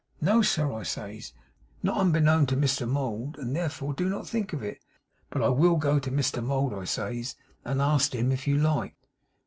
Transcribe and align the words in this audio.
"No, 0.19 0.41
sir," 0.41 0.73
I 0.73 0.81
says, 0.81 1.31
"not 1.83 1.95
unbeknown 1.99 2.47
to 2.47 2.57
Mr 2.57 2.89
Mould, 2.89 3.37
and 3.37 3.55
therefore 3.55 3.93
do 3.93 4.09
not 4.09 4.27
think 4.27 4.51
it. 4.51 4.79
But 5.29 5.43
I 5.43 5.49
will 5.49 5.75
go 5.75 5.99
to 5.99 6.09
Mr 6.09 6.43
Mould," 6.43 6.73
I 6.73 6.85
says, 6.85 7.35
"and 7.63 7.79
ast 7.83 8.15
him, 8.15 8.31
if 8.31 8.47
you 8.47 8.57
like." 8.57 8.95